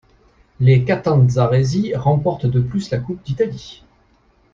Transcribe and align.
Les 0.59 0.83
catanzaresi 0.83 1.93
remportent 1.95 2.47
de 2.47 2.59
plus 2.59 2.89
la 2.89 2.97
Coupe 2.97 3.21
d'Italie. 3.23 3.83